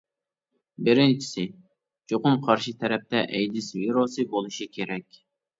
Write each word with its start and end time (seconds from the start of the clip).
بىرىنچىسى: 0.87 1.43
چوقۇم 2.13 2.39
قارشى 2.47 2.75
تەرەپتە 2.81 3.21
ئەيدىز 3.27 3.71
ۋىرۇسى 3.83 4.29
بولۇشى 4.33 4.69
كېرەك. 4.81 5.25